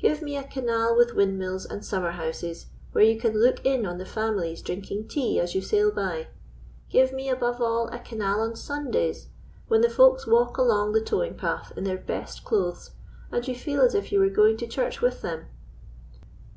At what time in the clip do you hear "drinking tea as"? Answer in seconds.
4.60-5.54